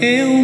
[0.00, 0.37] eu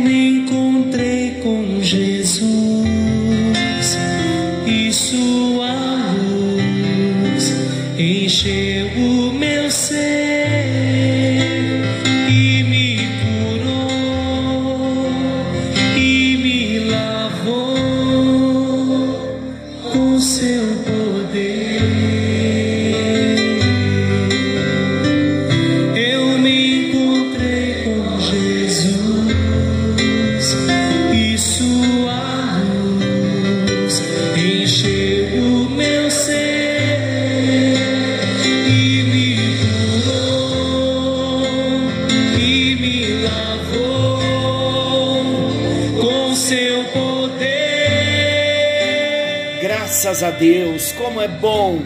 [50.14, 51.82] Graças a Deus, como é bom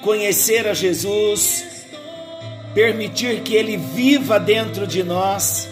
[0.00, 1.64] conhecer a Jesus,
[2.72, 5.68] permitir que Ele viva dentro de nós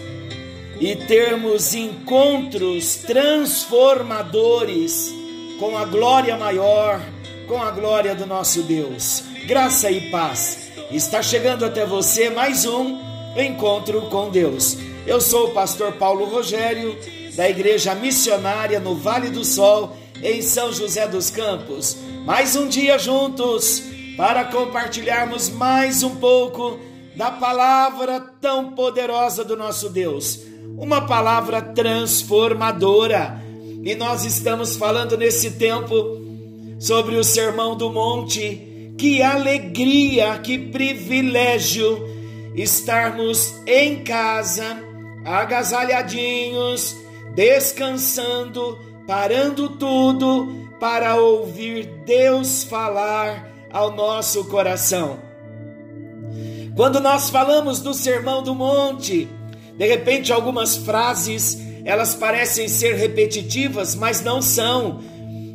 [0.80, 5.15] e termos encontros transformadores
[5.60, 7.01] com a glória maior,
[7.46, 9.23] com a glória do nosso Deus.
[9.46, 10.73] Graça e paz.
[10.90, 12.99] Está chegando até você mais um
[13.37, 14.77] encontro com Deus.
[15.07, 16.99] Eu sou o pastor Paulo Rogério,
[17.37, 21.96] da Igreja Missionária no Vale do Sol, em São José dos Campos.
[22.24, 23.82] Mais um dia juntos
[24.16, 26.79] para compartilharmos mais um pouco
[27.16, 30.40] da palavra tão poderosa do nosso Deus,
[30.77, 33.40] uma palavra transformadora.
[33.82, 36.21] E nós estamos falando nesse tempo
[36.79, 38.95] sobre o Sermão do Monte.
[38.99, 42.07] Que alegria, que privilégio
[42.55, 44.82] estarmos em casa,
[45.24, 46.96] agasalhadinhos,
[47.34, 48.79] descansando,
[49.10, 55.18] parando tudo para ouvir Deus falar ao nosso coração.
[56.76, 59.28] Quando nós falamos do Sermão do Monte,
[59.76, 65.00] de repente algumas frases, elas parecem ser repetitivas, mas não são.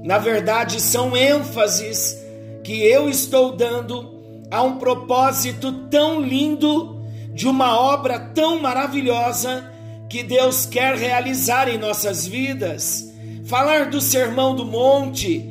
[0.04, 2.14] Na verdade, são ênfases
[2.62, 7.02] que eu estou dando a um propósito tão lindo
[7.34, 9.72] de uma obra tão maravilhosa
[10.10, 13.15] que Deus quer realizar em nossas vidas.
[13.46, 15.48] Falar do Sermão do Monte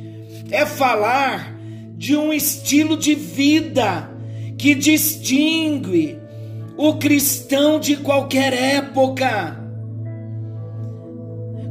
[0.51, 1.55] é falar
[1.97, 4.09] de um estilo de vida
[4.57, 6.19] que distingue
[6.77, 9.57] o cristão de qualquer época.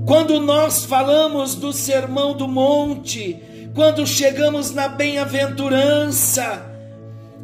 [0.06, 3.38] Quando nós falamos do Sermão do Monte,
[3.74, 6.64] quando chegamos na bem-aventurança,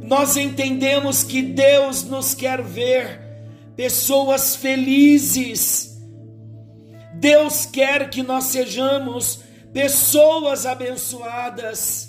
[0.00, 3.20] nós entendemos que Deus nos quer ver
[3.76, 5.89] pessoas felizes.
[7.20, 9.40] Deus quer que nós sejamos
[9.74, 12.08] pessoas abençoadas.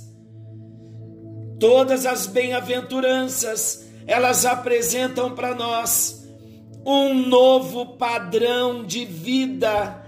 [1.60, 6.26] Todas as bem-aventuranças, elas apresentam para nós
[6.86, 10.02] um novo padrão de vida.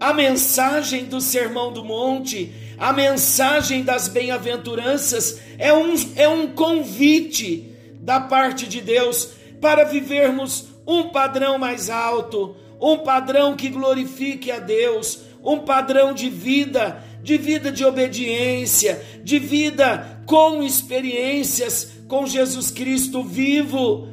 [0.00, 7.76] A mensagem do Sermão do Monte, a mensagem das bem-aventuranças é um, é um convite
[8.00, 14.58] da parte de Deus para vivermos um padrão mais alto, um padrão que glorifique a
[14.58, 22.70] Deus, um padrão de vida, de vida de obediência, de vida com experiências com Jesus
[22.70, 24.08] Cristo vivo,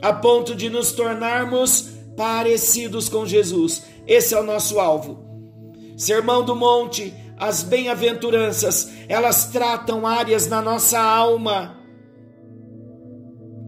[0.00, 3.82] a ponto de nos tornarmos parecidos com Jesus.
[4.06, 5.24] Esse é o nosso alvo.
[5.96, 11.78] Sermão do Monte, as bem-aventuranças, elas tratam áreas na nossa alma.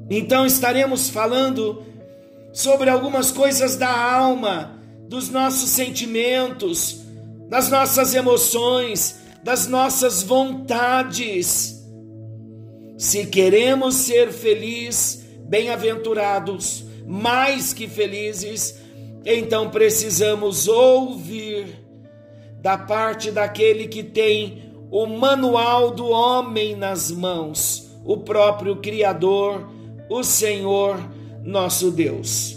[0.09, 1.83] Então estaremos falando
[2.57, 4.81] sobre algumas coisas da alma,
[5.11, 7.03] dos nossos sentimentos,
[7.51, 11.87] das nossas emoções, das nossas vontades.
[12.97, 18.81] Se queremos ser felizes, bem-aventurados, mais que felizes,
[19.23, 21.87] então precisamos ouvir
[22.63, 29.69] da parte daquele que tem o manual do homem nas mãos, o próprio Criador,
[30.09, 30.97] o Senhor
[31.47, 32.57] nosso Deus.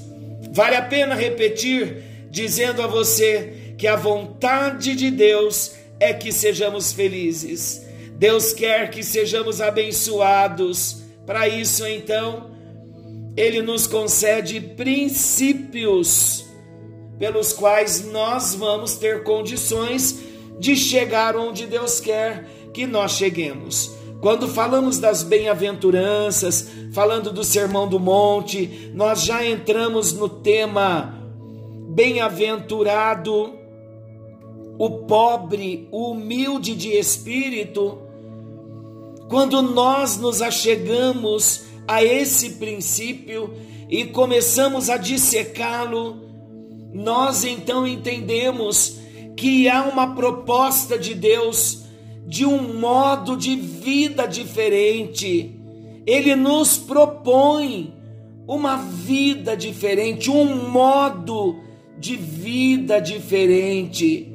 [0.52, 6.92] Vale a pena repetir, dizendo a você que a vontade de Deus é que sejamos
[6.92, 7.86] felizes.
[8.16, 11.04] Deus quer que sejamos abençoados.
[11.26, 12.52] Para isso, então,
[13.38, 16.46] Ele nos concede princípios
[17.18, 20.20] pelos quais nós vamos ter condições
[20.60, 23.99] de chegar onde Deus quer que nós cheguemos.
[24.22, 31.18] Quando falamos das bem-aventuranças, falando do Sermão do Monte, nós já entramos no tema
[31.90, 33.54] bem-aventurado
[34.78, 37.98] o pobre, o humilde de espírito.
[39.30, 43.54] Quando nós nos achegamos a esse princípio
[43.90, 46.18] e começamos a dissecá-lo,
[46.94, 49.00] nós então entendemos
[49.38, 51.89] que há uma proposta de Deus
[52.30, 55.60] de um modo de vida diferente.
[56.06, 57.92] Ele nos propõe
[58.48, 61.60] uma vida diferente, um modo
[61.98, 64.32] de vida diferente.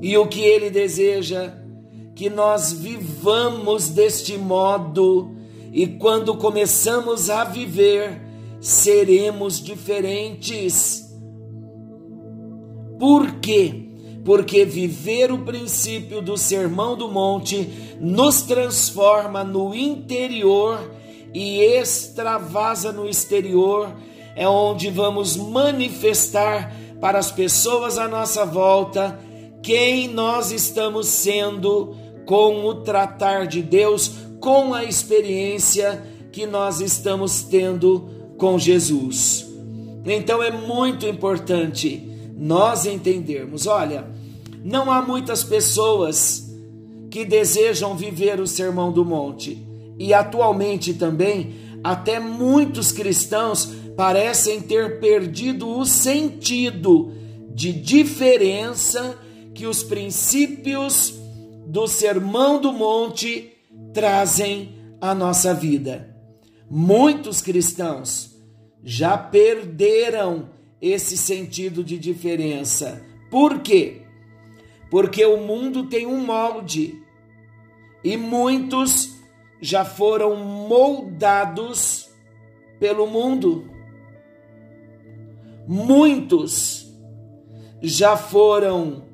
[0.00, 1.52] E o que ele deseja?
[2.14, 5.30] Que nós vivamos deste modo,
[5.72, 8.22] e quando começamos a viver,
[8.60, 11.14] seremos diferentes.
[12.98, 13.83] Por quê?
[14.24, 20.90] Porque viver o princípio do Sermão do Monte nos transforma no interior
[21.34, 23.94] e extravasa no exterior,
[24.36, 29.18] é onde vamos manifestar para as pessoas à nossa volta
[29.62, 37.42] quem nós estamos sendo com o tratar de Deus, com a experiência que nós estamos
[37.42, 39.46] tendo com Jesus.
[40.04, 44.06] Então é muito importante nós entendermos: olha,
[44.62, 46.50] não há muitas pessoas
[47.10, 49.64] que desejam viver o Sermão do Monte,
[49.98, 53.66] e atualmente também, até muitos cristãos
[53.96, 57.12] parecem ter perdido o sentido
[57.54, 59.16] de diferença
[59.54, 61.14] que os princípios
[61.66, 63.52] do Sermão do Monte
[63.92, 66.16] trazem à nossa vida.
[66.68, 68.34] Muitos cristãos
[68.82, 70.48] já perderam
[70.84, 73.02] esse sentido de diferença.
[73.30, 74.02] Por quê?
[74.90, 77.02] Porque o mundo tem um molde
[78.04, 79.14] e muitos
[79.62, 82.10] já foram moldados
[82.78, 83.64] pelo mundo.
[85.66, 86.86] Muitos
[87.80, 89.06] já foram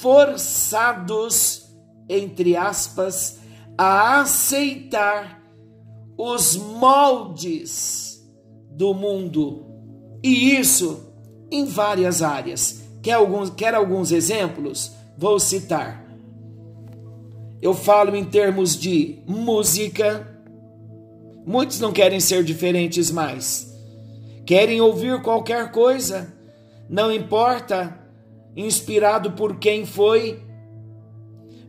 [0.00, 1.68] forçados,
[2.08, 3.40] entre aspas,
[3.76, 5.42] a aceitar
[6.16, 8.24] os moldes
[8.70, 9.66] do mundo.
[10.22, 11.07] E isso
[11.50, 12.82] em várias áreas.
[13.02, 14.92] Quer alguns, quer alguns exemplos?
[15.16, 16.04] Vou citar.
[17.60, 20.28] Eu falo em termos de música.
[21.44, 23.74] Muitos não querem ser diferentes mais.
[24.46, 26.32] Querem ouvir qualquer coisa,
[26.88, 27.98] não importa
[28.56, 30.40] inspirado por quem foi.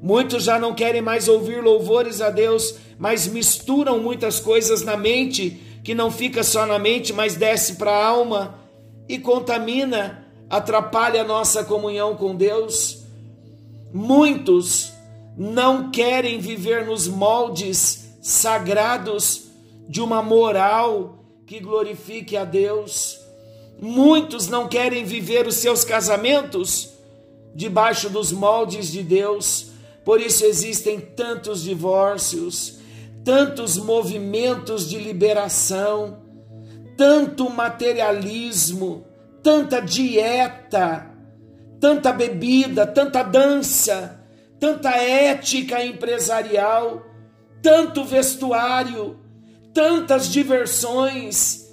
[0.02, 5.62] Muitos já não querem mais ouvir louvores a Deus, mas misturam muitas coisas na mente,
[5.84, 8.60] que não fica só na mente, mas desce para a alma
[9.10, 13.00] e contamina, atrapalha a nossa comunhão com Deus.
[13.92, 14.94] Muitos
[15.36, 19.50] não querem viver nos moldes sagrados
[19.88, 23.20] de uma moral que glorifique a Deus.
[23.82, 26.90] Muitos não querem viver os seus casamentos
[27.56, 29.72] debaixo dos moldes de Deus,
[30.06, 32.78] por isso existem tantos divórcios,
[33.26, 36.19] tantos movimentos de liberação,
[37.00, 39.06] tanto materialismo,
[39.42, 41.10] tanta dieta,
[41.80, 44.22] tanta bebida, tanta dança,
[44.60, 47.06] tanta ética empresarial,
[47.62, 49.18] tanto vestuário,
[49.74, 51.70] tantas diversões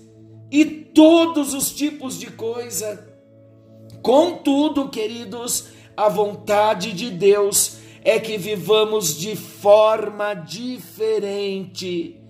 [0.49, 3.12] e todos os tipos de coisa.
[4.02, 12.20] Contudo, queridos, a vontade de Deus é que vivamos de forma diferente.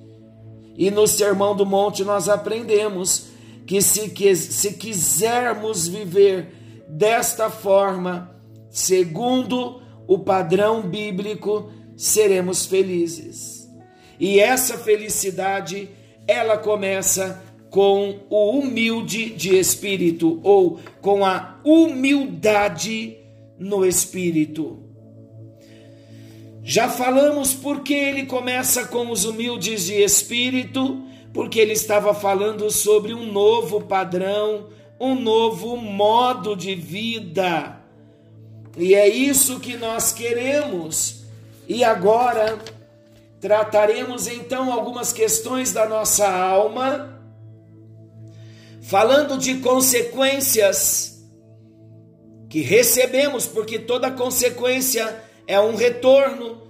[0.77, 3.29] E no Sermão do Monte nós aprendemos
[3.67, 6.55] que se, que, se quisermos viver
[6.89, 8.31] desta forma,
[8.71, 13.69] segundo o padrão bíblico, seremos felizes.
[14.21, 15.91] E essa felicidade,
[16.27, 23.19] ela começa com o humilde de espírito ou com a humildade
[23.59, 24.86] no espírito.
[26.69, 31.01] Já falamos porque ele começa com os humildes de espírito,
[31.33, 34.67] porque ele estava falando sobre um novo padrão,
[34.99, 37.79] um novo modo de vida.
[38.77, 41.23] E é isso que nós queremos.
[41.69, 42.59] E agora
[43.41, 47.17] trataremos então algumas questões da nossa alma
[48.83, 51.25] falando de consequências
[52.49, 56.63] que recebemos, porque toda consequência é um retorno,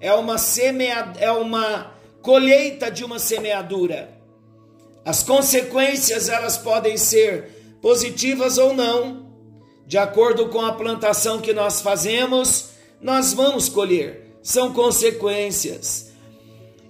[0.00, 4.16] é uma semea, é uma colheita de uma semeadura.
[5.04, 9.26] As consequências elas podem ser positivas ou não,
[9.86, 14.36] de acordo com a plantação que nós fazemos, nós vamos colher.
[14.42, 16.12] São consequências.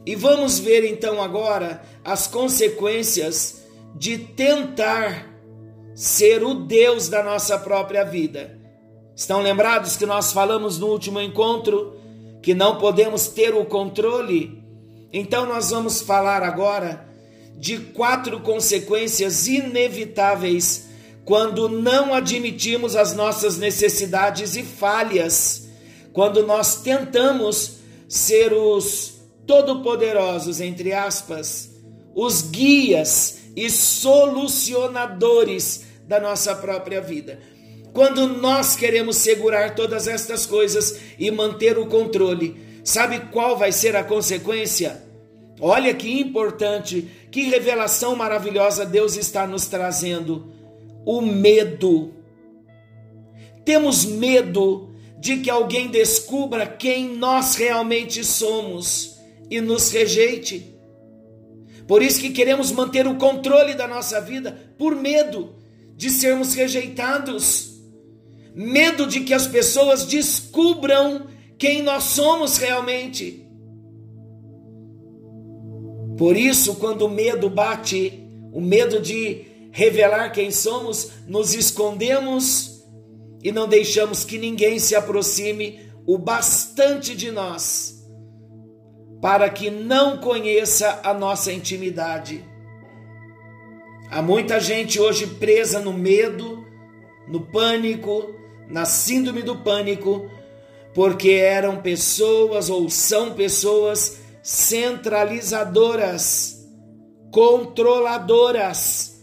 [0.04, 3.62] E vamos ver então agora as consequências
[3.94, 5.28] de tentar
[5.94, 8.58] ser o Deus da nossa própria vida.
[9.14, 11.97] Estão lembrados que nós falamos no último encontro
[12.42, 14.61] que não podemos ter o controle?
[15.12, 17.07] Então nós vamos falar agora
[17.57, 20.88] de quatro consequências inevitáveis
[21.25, 25.69] quando não admitimos as nossas necessidades e falhas,
[26.12, 27.76] quando nós tentamos
[28.09, 31.71] ser os todo-poderosos, entre aspas,
[32.14, 37.38] os guias e solucionadores da nossa própria vida.
[37.92, 43.94] Quando nós queremos segurar todas estas coisas e manter o controle, sabe qual vai ser
[43.94, 45.02] a consequência?
[45.61, 50.52] Olha que importante, que revelação maravilhosa Deus está nos trazendo.
[51.04, 52.14] O medo.
[53.64, 59.18] Temos medo de que alguém descubra quem nós realmente somos
[59.50, 60.75] e nos rejeite.
[61.87, 65.54] Por isso que queremos manter o controle da nossa vida por medo
[65.94, 67.72] de sermos rejeitados.
[68.54, 71.26] Medo de que as pessoas descubram
[71.59, 73.47] quem nós somos realmente.
[76.18, 82.82] Por isso, quando o medo bate, o medo de revelar quem somos, nos escondemos
[83.42, 88.02] e não deixamos que ninguém se aproxime o bastante de nós
[89.23, 92.44] para que não conheça a nossa intimidade.
[94.11, 96.66] Há muita gente hoje presa no medo,
[97.28, 98.35] no pânico,
[98.69, 100.31] na síndrome do pânico,
[100.95, 106.69] porque eram pessoas ou são pessoas centralizadoras,
[107.31, 109.23] controladoras.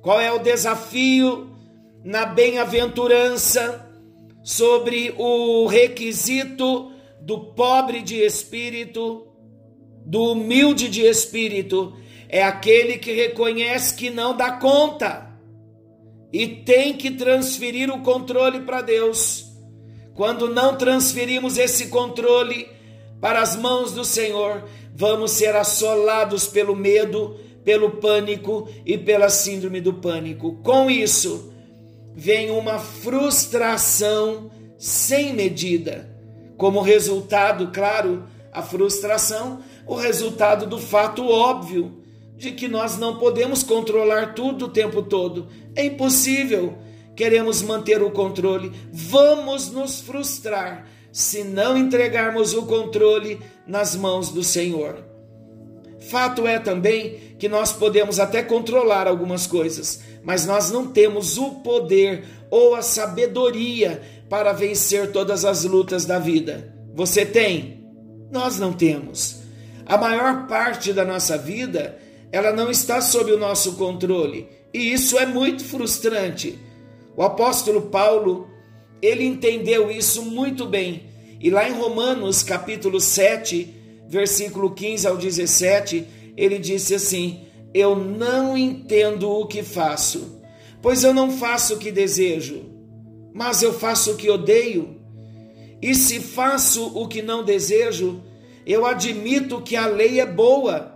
[0.00, 1.50] Qual é o desafio
[2.04, 3.84] na bem-aventurança
[4.42, 9.26] sobre o requisito do pobre de espírito,
[10.04, 11.94] do humilde de espírito?
[12.28, 15.26] É aquele que reconhece que não dá conta
[16.32, 19.46] e tem que transferir o controle para Deus.
[20.14, 22.68] Quando não transferimos esse controle,
[23.20, 24.64] para as mãos do Senhor,
[24.94, 30.56] vamos ser assolados pelo medo, pelo pânico e pela síndrome do pânico.
[30.62, 31.52] Com isso,
[32.14, 36.08] vem uma frustração sem medida.
[36.56, 42.05] Como resultado, claro, a frustração, o resultado do fato óbvio
[42.36, 45.48] de que nós não podemos controlar tudo o tempo todo.
[45.74, 46.78] É impossível.
[47.14, 54.44] Queremos manter o controle, vamos nos frustrar se não entregarmos o controle nas mãos do
[54.44, 55.02] Senhor.
[55.98, 61.52] Fato é também que nós podemos até controlar algumas coisas, mas nós não temos o
[61.62, 66.74] poder ou a sabedoria para vencer todas as lutas da vida.
[66.94, 67.84] Você tem?
[68.30, 69.38] Nós não temos.
[69.86, 71.98] A maior parte da nossa vida,
[72.32, 76.58] ela não está sob o nosso controle, e isso é muito frustrante.
[77.16, 78.48] O apóstolo Paulo,
[79.00, 81.04] ele entendeu isso muito bem.
[81.40, 83.74] E lá em Romanos, capítulo 7,
[84.08, 86.06] versículo 15 ao 17,
[86.36, 87.40] ele disse assim:
[87.72, 90.42] Eu não entendo o que faço,
[90.82, 92.64] pois eu não faço o que desejo,
[93.32, 94.96] mas eu faço o que odeio.
[95.80, 98.22] E se faço o que não desejo,
[98.66, 100.95] eu admito que a lei é boa.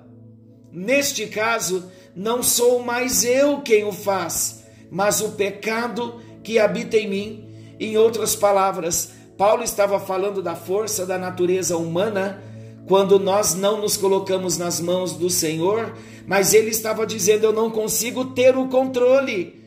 [0.72, 7.08] Neste caso, não sou mais eu quem o faz, mas o pecado que habita em
[7.08, 7.44] mim.
[7.78, 12.42] Em outras palavras, Paulo estava falando da força da natureza humana
[12.86, 15.94] quando nós não nos colocamos nas mãos do Senhor,
[16.26, 19.58] mas ele estava dizendo: Eu não consigo ter o controle,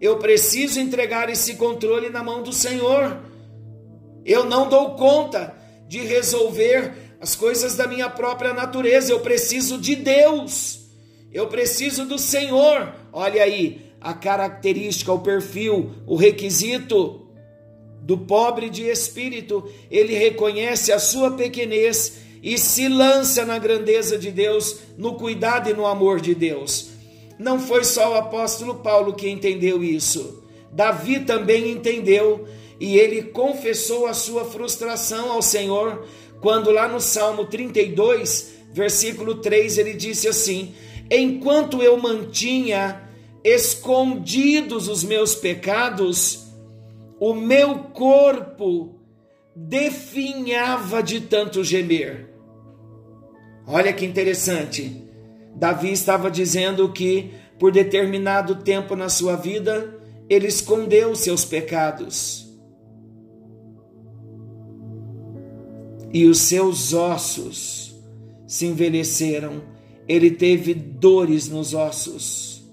[0.00, 3.18] eu preciso entregar esse controle na mão do Senhor.
[4.24, 5.54] Eu não dou conta
[5.86, 10.86] de resolver as coisas da minha própria natureza, eu preciso de Deus,
[11.30, 12.94] eu preciso do Senhor.
[13.12, 17.26] Olha aí, a característica, o perfil, o requisito
[18.00, 24.30] do pobre de espírito, ele reconhece a sua pequenez e se lança na grandeza de
[24.30, 26.88] Deus, no cuidado e no amor de Deus.
[27.38, 30.42] Não foi só o apóstolo Paulo que entendeu isso.
[30.72, 32.46] Davi também entendeu
[32.78, 36.06] e ele confessou a sua frustração ao Senhor
[36.40, 40.74] quando lá no Salmo 32, versículo 3, ele disse assim:
[41.10, 43.02] Enquanto eu mantinha
[43.44, 46.46] escondidos os meus pecados,
[47.18, 48.94] o meu corpo
[49.54, 52.30] definhava de tanto gemer.
[53.66, 55.04] Olha que interessante.
[55.54, 62.49] Davi estava dizendo que por determinado tempo na sua vida ele escondeu seus pecados.
[66.12, 67.94] E os seus ossos
[68.46, 69.62] se envelheceram,
[70.08, 72.64] ele teve dores nos ossos.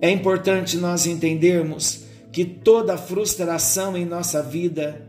[0.00, 5.06] É importante nós entendermos que toda frustração em nossa vida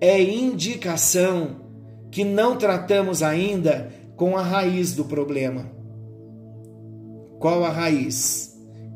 [0.00, 1.60] é indicação
[2.10, 5.70] que não tratamos ainda com a raiz do problema.
[7.38, 8.48] Qual a raiz?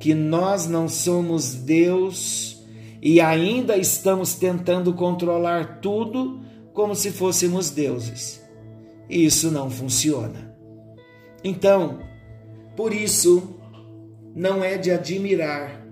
[0.02, 2.60] que nós não somos Deus
[3.00, 6.40] e ainda estamos tentando controlar tudo
[6.72, 8.40] como se fôssemos deuses.
[9.08, 10.54] E isso não funciona.
[11.44, 12.00] Então,
[12.76, 13.56] por isso,
[14.34, 15.82] não é de admirar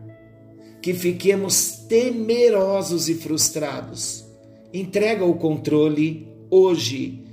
[0.81, 4.25] que fiquemos temerosos e frustrados.
[4.73, 7.25] Entrega o controle hoje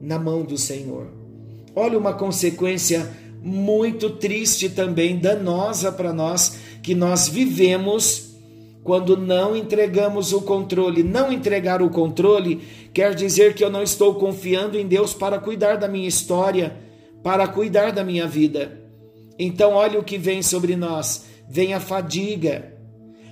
[0.00, 1.08] na mão do Senhor.
[1.74, 3.10] Olha uma consequência
[3.42, 8.25] muito triste também, danosa para nós, que nós vivemos
[8.86, 11.02] quando não entregamos o controle.
[11.02, 12.62] Não entregar o controle
[12.94, 16.76] quer dizer que eu não estou confiando em Deus para cuidar da minha história,
[17.20, 18.80] para cuidar da minha vida.
[19.36, 22.72] Então, olha o que vem sobre nós: vem a fadiga.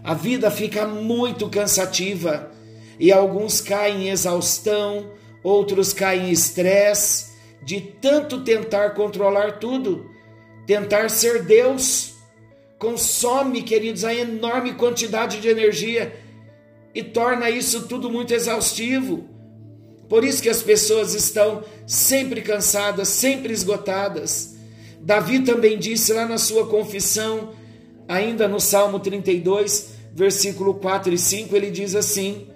[0.02, 2.50] A vida fica muito cansativa
[2.98, 5.08] e alguns caem em exaustão,
[5.42, 7.32] outros caem em estresse
[7.62, 10.10] de tanto tentar controlar tudo,
[10.66, 12.13] tentar ser Deus.
[12.78, 16.14] Consome, queridos, a enorme quantidade de energia
[16.94, 19.28] e torna isso tudo muito exaustivo.
[20.08, 24.54] Por isso que as pessoas estão sempre cansadas, sempre esgotadas.
[25.00, 27.52] Davi também disse lá na sua confissão,
[28.06, 32.46] ainda no Salmo 32, versículo 4 e 5, ele diz assim: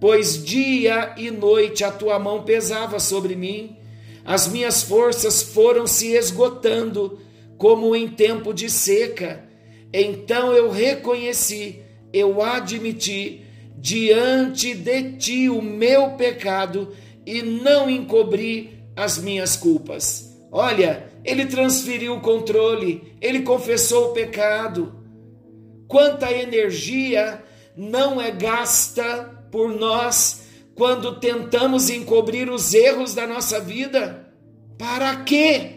[0.00, 3.76] Pois dia e noite a tua mão pesava sobre mim,
[4.24, 7.18] as minhas forças foram se esgotando,
[7.58, 9.44] como em tempo de seca.
[9.92, 11.80] Então eu reconheci,
[12.12, 13.42] eu admiti
[13.78, 16.92] diante de ti o meu pecado
[17.24, 20.36] e não encobri as minhas culpas.
[20.50, 24.94] Olha, ele transferiu o controle, ele confessou o pecado.
[25.88, 27.42] Quanta energia
[27.76, 34.26] não é gasta por nós quando tentamos encobrir os erros da nossa vida?
[34.78, 35.75] Para quê?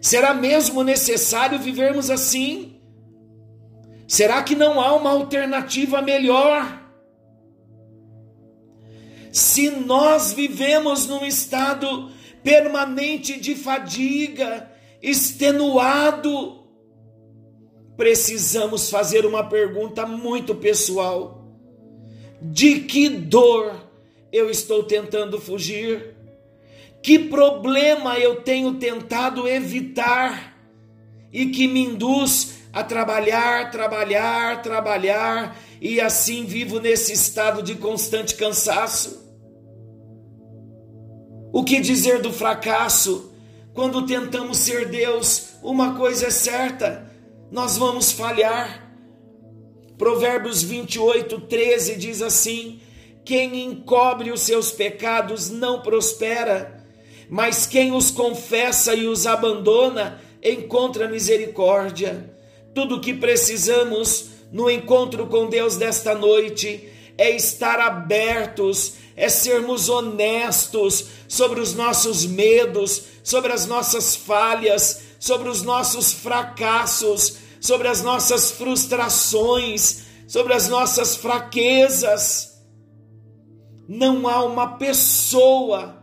[0.00, 2.80] Será mesmo necessário vivermos assim?
[4.08, 6.80] Será que não há uma alternativa melhor?
[9.30, 12.10] Se nós vivemos num estado
[12.42, 14.68] permanente de fadiga,
[15.02, 16.64] extenuado,
[17.96, 21.46] precisamos fazer uma pergunta muito pessoal:
[22.40, 23.88] de que dor
[24.32, 26.16] eu estou tentando fugir?
[27.02, 30.56] Que problema eu tenho tentado evitar
[31.32, 38.34] e que me induz a trabalhar, trabalhar, trabalhar e assim vivo nesse estado de constante
[38.34, 39.28] cansaço?
[41.52, 43.32] O que dizer do fracasso
[43.72, 45.48] quando tentamos ser Deus?
[45.62, 47.10] Uma coisa é certa,
[47.50, 48.88] nós vamos falhar.
[49.98, 52.80] Provérbios 28, 13 diz assim:
[53.24, 56.79] Quem encobre os seus pecados não prospera,
[57.30, 62.34] mas quem os confessa e os abandona encontra misericórdia.
[62.74, 69.88] Tudo o que precisamos no encontro com Deus desta noite é estar abertos, é sermos
[69.88, 78.02] honestos sobre os nossos medos, sobre as nossas falhas, sobre os nossos fracassos, sobre as
[78.02, 82.60] nossas frustrações, sobre as nossas fraquezas.
[83.86, 85.99] Não há uma pessoa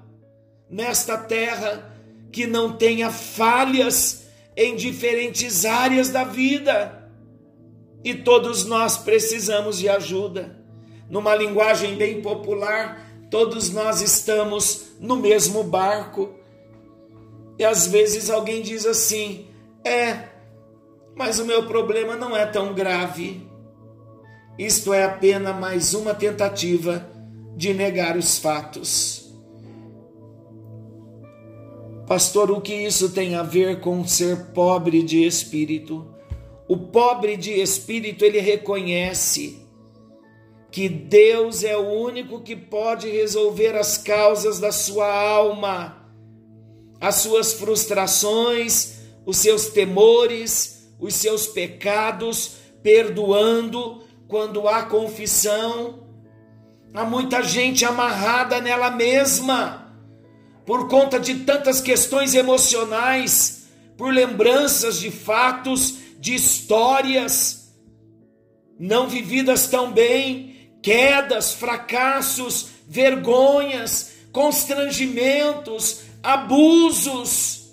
[0.70, 1.94] nesta terra
[2.32, 7.10] que não tenha falhas em diferentes áreas da vida.
[8.04, 10.58] E todos nós precisamos de ajuda.
[11.10, 16.34] Numa linguagem bem popular, todos nós estamos no mesmo barco.
[17.58, 19.48] E às vezes alguém diz assim:
[19.84, 20.30] é,
[21.16, 23.48] mas o meu problema não é tão grave.
[24.58, 27.08] Isto é apenas mais uma tentativa
[27.56, 29.27] de negar os fatos.
[32.08, 36.08] Pastor, o que isso tem a ver com ser pobre de espírito?
[36.66, 39.68] O pobre de espírito, ele reconhece
[40.72, 46.10] que Deus é o único que pode resolver as causas da sua alma,
[47.02, 56.08] as suas frustrações, os seus temores, os seus pecados, perdoando quando há confissão.
[56.94, 59.87] Há muita gente amarrada nela mesma,
[60.68, 67.74] por conta de tantas questões emocionais, por lembranças de fatos, de histórias
[68.78, 77.72] não vividas tão bem, quedas, fracassos, vergonhas, constrangimentos, abusos.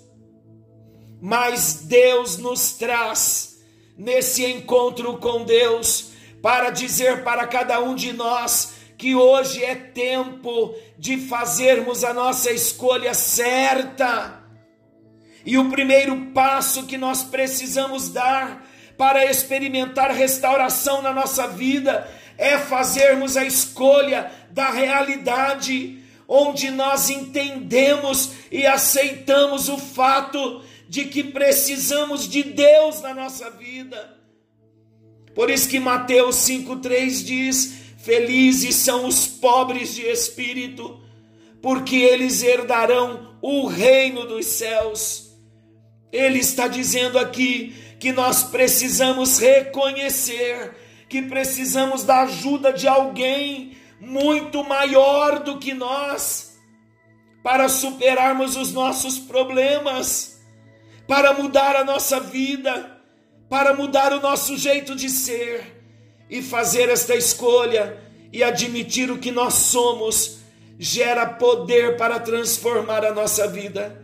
[1.21, 3.57] Mas Deus nos traz
[3.97, 8.74] nesse encontro com Deus para dizer para cada um de nós
[9.05, 14.41] que hoje é tempo de fazermos a nossa escolha certa.
[15.45, 22.57] E o primeiro passo que nós precisamos dar para experimentar restauração na nossa vida é
[22.57, 32.27] fazermos a escolha da realidade, onde nós entendemos e aceitamos o fato de que precisamos
[32.27, 34.17] de Deus na nossa vida.
[35.35, 41.01] Por isso que Mateus 5,3 diz: Felizes são os pobres de espírito,
[41.59, 45.35] porque eles herdarão o reino dos céus.
[46.11, 50.75] Ele está dizendo aqui que nós precisamos reconhecer
[51.09, 56.59] que precisamos da ajuda de alguém muito maior do que nós
[57.43, 60.39] para superarmos os nossos problemas,
[61.07, 63.01] para mudar a nossa vida,
[63.49, 65.74] para mudar o nosso jeito de ser
[66.29, 67.97] e fazer esta escolha
[68.31, 70.39] e admitir o que nós somos
[70.77, 74.01] gera poder para transformar a nossa vida.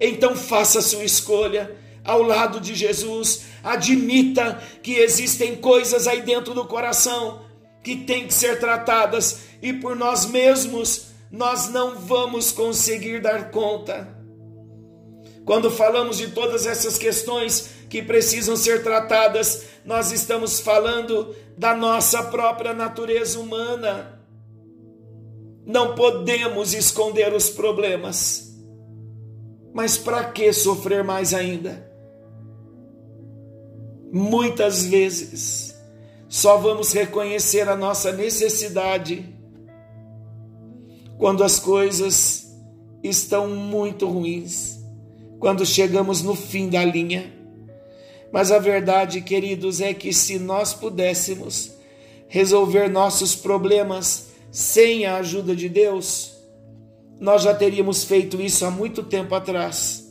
[0.00, 6.64] Então faça sua escolha ao lado de Jesus, admita que existem coisas aí dentro do
[6.64, 7.42] coração
[7.82, 14.08] que têm que ser tratadas e por nós mesmos nós não vamos conseguir dar conta.
[15.44, 22.22] Quando falamos de todas essas questões que precisam ser tratadas, nós estamos falando da nossa
[22.22, 24.18] própria natureza humana.
[25.66, 28.58] Não podemos esconder os problemas.
[29.74, 31.86] Mas para que sofrer mais ainda?
[34.10, 35.78] Muitas vezes
[36.30, 39.28] só vamos reconhecer a nossa necessidade
[41.18, 42.56] quando as coisas
[43.04, 44.78] estão muito ruins,
[45.38, 47.39] quando chegamos no fim da linha.
[48.32, 51.72] Mas a verdade, queridos, é que se nós pudéssemos
[52.28, 56.36] resolver nossos problemas sem a ajuda de Deus,
[57.18, 60.08] nós já teríamos feito isso há muito tempo atrás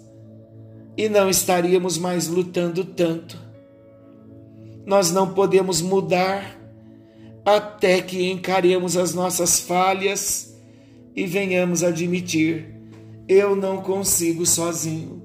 [0.98, 3.40] e não estaríamos mais lutando tanto.
[4.86, 6.60] Nós não podemos mudar
[7.46, 10.58] até que encaremos as nossas falhas
[11.16, 12.76] e venhamos admitir:
[13.28, 15.24] eu não consigo sozinho,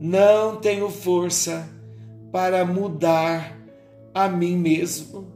[0.00, 1.68] não tenho força
[2.32, 3.56] para mudar
[4.14, 5.30] a mim mesmo.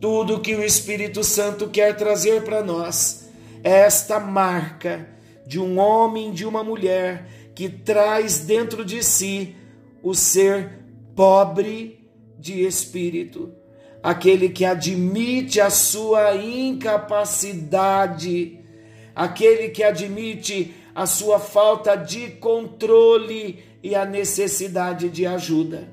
[0.00, 3.28] Tudo que o Espírito Santo quer trazer para nós
[3.64, 5.08] é esta marca
[5.44, 9.56] de um homem, de uma mulher que traz dentro de si
[10.00, 10.78] o ser
[11.16, 12.08] pobre
[12.38, 13.52] de espírito,
[14.00, 18.60] aquele que admite a sua incapacidade,
[19.12, 25.88] aquele que admite a sua falta de controle e a necessidade de ajuda.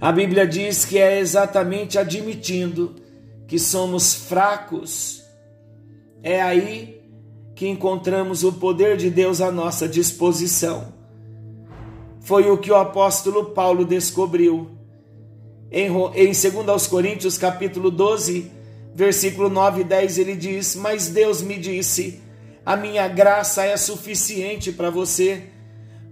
[0.00, 2.94] A Bíblia diz que é exatamente admitindo
[3.46, 5.22] que somos fracos,
[6.22, 7.00] é aí
[7.54, 10.92] que encontramos o poder de Deus à nossa disposição.
[12.20, 14.68] Foi o que o apóstolo Paulo descobriu.
[15.70, 18.50] Em, em 2 Coríntios, capítulo 12,
[18.94, 22.20] versículo 9 e 10, ele diz: Mas Deus me disse:
[22.66, 25.44] A minha graça é suficiente para você,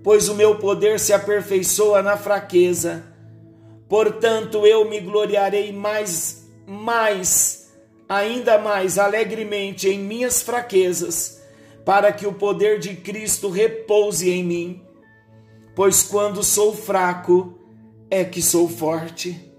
[0.03, 3.05] pois o meu poder se aperfeiçoa na fraqueza.
[3.89, 7.71] Portanto, eu me gloriarei mais, mais,
[8.09, 11.43] ainda mais alegremente em minhas fraquezas,
[11.85, 14.85] para que o poder de Cristo repouse em mim
[15.75, 17.59] pois quando sou fraco
[18.11, 19.53] é que sou forte.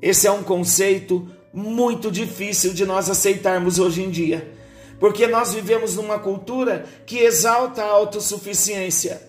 [0.00, 4.52] Esse é um conceito muito difícil de nós aceitarmos hoje em dia,
[5.02, 9.20] porque nós vivemos numa cultura que exalta a autossuficiência.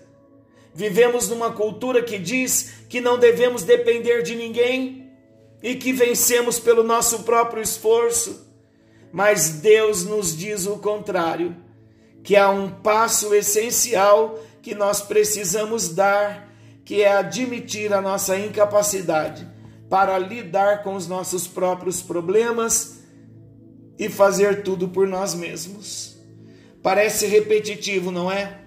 [0.71, 5.11] Vivemos numa cultura que diz que não devemos depender de ninguém
[5.63, 8.45] e que vencemos pelo nosso próprio esforço.
[9.11, 11.57] Mas Deus nos diz o contrário,
[12.23, 16.53] que há um passo essencial que nós precisamos dar,
[16.85, 19.49] que é admitir a nossa incapacidade
[19.89, 23.01] para lidar com os nossos próprios problemas
[23.97, 26.17] e fazer tudo por nós mesmos.
[26.81, 28.59] Parece repetitivo, não é?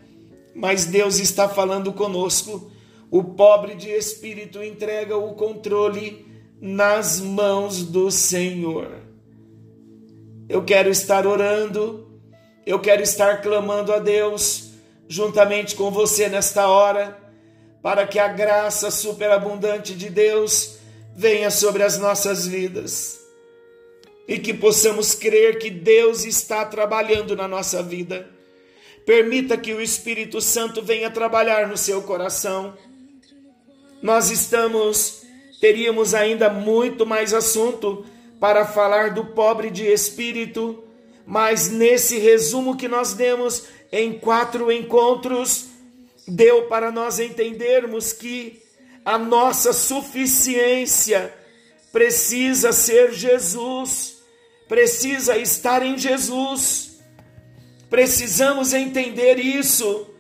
[0.55, 2.71] Mas Deus está falando conosco.
[3.11, 6.27] O pobre de espírito entrega o controle
[6.61, 9.03] nas mãos do Senhor.
[10.49, 12.09] Eu quero estar orando,
[12.65, 14.71] eu quero estar clamando a Deus
[15.09, 17.17] juntamente com você nesta hora,
[17.83, 20.79] para que a graça superabundante de Deus
[21.15, 23.26] venha sobre as nossas vidas
[24.29, 28.29] e que possamos crer que Deus está trabalhando na nossa vida.
[29.05, 32.77] Permita que o Espírito Santo venha trabalhar no seu coração.
[34.03, 35.23] Nós estamos,
[35.61, 38.05] teríamos ainda muito mais assunto
[38.41, 40.83] para falar do pobre de espírito,
[41.25, 45.67] mas nesse resumo que nós demos em quatro encontros,
[46.27, 48.61] deu para nós entendermos que
[49.05, 51.33] a nossa suficiência
[51.93, 54.16] precisa ser Jesus,
[54.69, 56.99] precisa estar em Jesus.
[57.89, 60.11] Precisamos entender isso,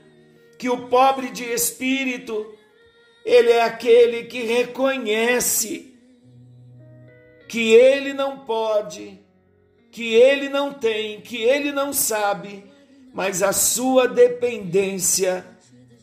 [0.58, 2.54] que o pobre de espírito,
[3.24, 5.94] ele é aquele que reconhece
[7.48, 9.20] que ele não pode,
[9.90, 12.64] que ele não tem, que ele não sabe,
[13.12, 15.44] mas a sua dependência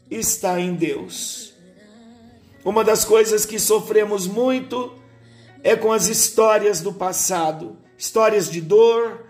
[0.09, 1.53] está em Deus.
[2.63, 4.97] Uma das coisas que sofremos muito
[5.61, 9.25] é com as histórias do passado, histórias de dor,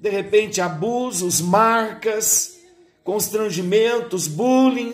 [0.00, 2.58] de repente abusos, marcas,
[3.04, 4.92] constrangimentos, bullying,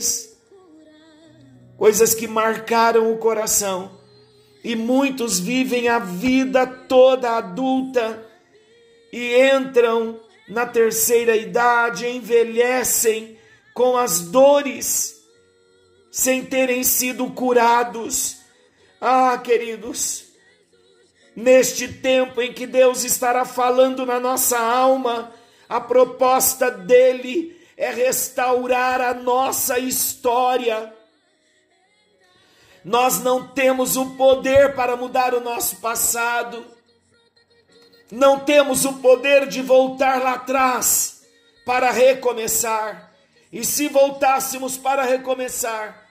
[1.77, 3.99] coisas que marcaram o coração.
[4.63, 8.27] E muitos vivem a vida toda adulta
[9.13, 13.39] e entram na terceira idade, envelhecem
[13.73, 15.19] com as dores
[16.11, 18.39] sem terem sido curados.
[19.01, 20.28] Ah, queridos,
[21.39, 25.33] neste tempo em que Deus estará falando na nossa alma,
[25.69, 30.93] a proposta dele é restaurar a nossa história.
[32.85, 36.67] Nós não temos o poder para mudar o nosso passado,
[38.11, 41.23] não temos o poder de voltar lá atrás
[41.65, 43.13] para recomeçar.
[43.53, 46.05] E se voltássemos para recomeçar,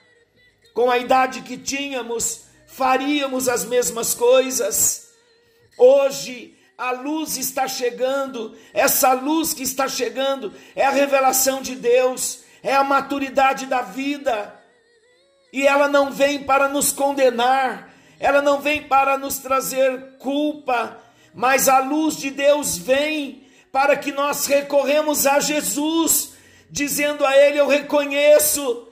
[0.72, 5.07] com a idade que tínhamos, faríamos as mesmas coisas.
[5.78, 12.40] Hoje a luz está chegando, essa luz que está chegando é a revelação de Deus,
[12.62, 14.54] é a maturidade da vida.
[15.52, 20.98] E ela não vem para nos condenar, ela não vem para nos trazer culpa,
[21.34, 26.32] mas a luz de Deus vem para que nós recorremos a Jesus,
[26.70, 28.88] dizendo a Ele: Eu reconheço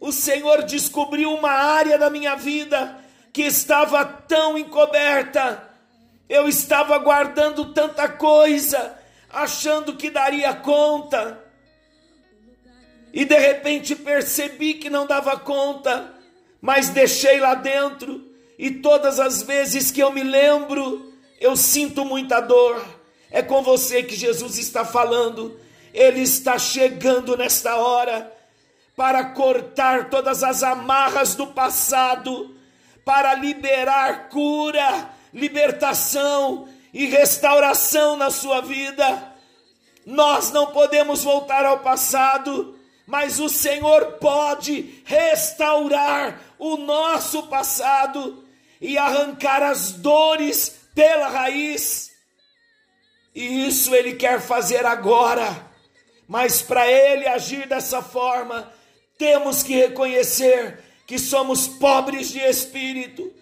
[0.00, 2.98] o Senhor descobriu uma área da minha vida
[3.34, 5.69] que estava tão encoberta.
[6.30, 8.96] Eu estava guardando tanta coisa,
[9.28, 11.44] achando que daria conta.
[13.12, 16.14] E de repente percebi que não dava conta,
[16.62, 18.30] mas deixei lá dentro.
[18.56, 22.80] E todas as vezes que eu me lembro, eu sinto muita dor.
[23.28, 25.58] É com você que Jesus está falando.
[25.92, 28.32] Ele está chegando nesta hora
[28.94, 32.54] para cortar todas as amarras do passado,
[33.04, 39.34] para liberar cura, libertação e restauração na sua vida.
[40.04, 48.44] Nós não podemos voltar ao passado, mas o Senhor pode restaurar o nosso passado
[48.80, 52.10] e arrancar as dores pela raiz.
[53.34, 55.68] E isso Ele quer fazer agora.
[56.26, 58.72] Mas para Ele agir dessa forma,
[59.18, 63.32] temos que reconhecer que somos pobres de espírito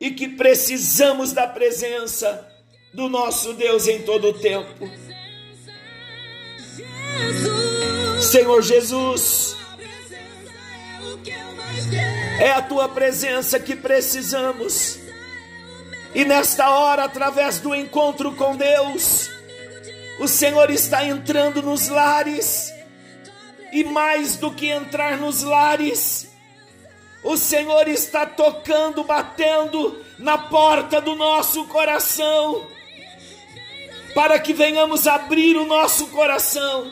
[0.00, 2.46] e que precisamos da presença
[2.92, 4.88] do nosso Deus em todo o tempo.
[8.20, 9.56] Senhor Jesus,
[12.40, 14.98] é a tua presença que precisamos.
[16.14, 19.30] E nesta hora, através do encontro com Deus,
[20.18, 22.72] o Senhor está entrando nos lares
[23.72, 26.17] e mais do que entrar nos lares,
[27.22, 32.66] o Senhor está tocando, batendo na porta do nosso coração,
[34.14, 36.90] para que venhamos abrir o nosso coração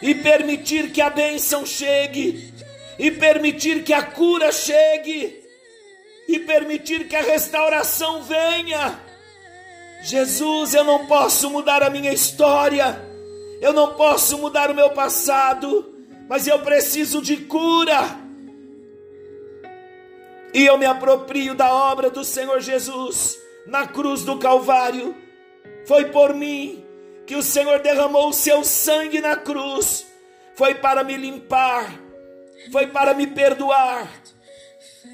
[0.00, 2.52] e permitir que a bênção chegue,
[2.98, 5.42] e permitir que a cura chegue,
[6.28, 9.00] e permitir que a restauração venha.
[10.02, 13.12] Jesus, eu não posso mudar a minha história
[13.62, 15.94] eu não posso mudar o meu passado,
[16.28, 18.18] mas eu preciso de cura.
[20.54, 25.16] E eu me aproprio da obra do Senhor Jesus na cruz do Calvário.
[25.86, 26.84] Foi por mim
[27.26, 30.06] que o Senhor derramou o seu sangue na cruz.
[30.54, 31.90] Foi para me limpar,
[32.70, 34.06] foi para me perdoar,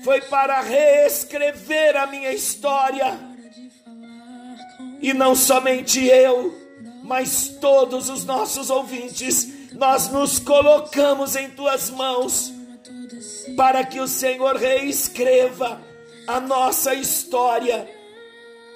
[0.02, 3.16] foi para reescrever a minha história.
[5.00, 6.52] E não somente eu,
[7.04, 12.57] mas todos os nossos ouvintes, nós nos colocamos em tuas mãos
[13.56, 15.80] para que o Senhor reescreva
[16.26, 17.88] a nossa história.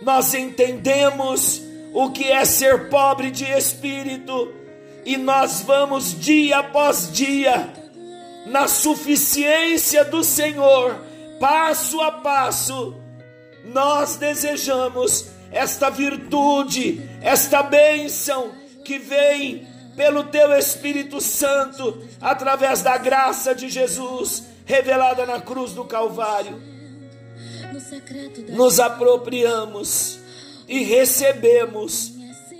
[0.00, 4.52] Nós entendemos o que é ser pobre de espírito
[5.04, 7.72] e nós vamos dia após dia
[8.46, 11.00] na suficiência do Senhor,
[11.38, 12.96] passo a passo.
[13.64, 18.52] Nós desejamos esta virtude, esta bênção
[18.84, 19.66] que vem
[19.96, 26.60] pelo teu Espírito Santo, através da graça de Jesus revelada na cruz do Calvário.
[28.50, 30.18] Nos apropriamos
[30.68, 32.12] e recebemos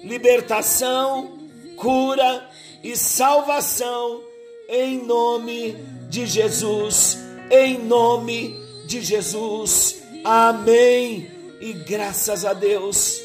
[0.05, 1.39] libertação,
[1.77, 2.49] cura
[2.83, 4.23] e salvação
[4.69, 5.77] em nome
[6.09, 7.19] de Jesus,
[7.51, 10.03] em nome de Jesus.
[10.25, 11.31] Amém.
[11.61, 13.21] E graças a Deus,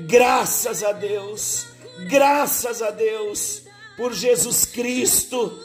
[0.00, 1.66] graças a Deus,
[2.00, 3.62] graças a Deus
[3.96, 5.58] por Jesus Cristo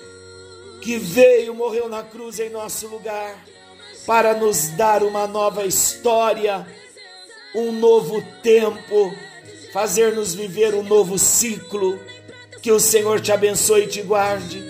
[0.81, 3.37] que veio, morreu na cruz em nosso lugar
[4.05, 6.65] para nos dar uma nova história,
[7.53, 9.13] um novo tempo,
[9.71, 11.99] fazer-nos viver um novo ciclo.
[12.61, 14.63] Que o Senhor te abençoe e te guarde.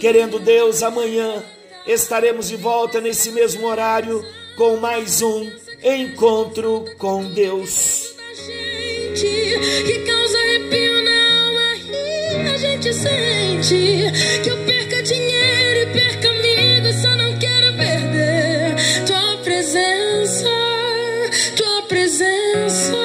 [0.00, 1.42] Querendo Deus, amanhã
[1.86, 4.24] estaremos de volta nesse mesmo horário
[4.56, 5.50] com mais um
[5.82, 8.14] encontro com Deus.
[9.14, 14.10] Que causa arrepio na alma e a gente sente
[14.42, 18.74] que eu perca dinheiro e perca amigos, só não quero perder
[19.06, 20.48] tua presença,
[21.54, 23.01] tua presença, tua presença, tua presença.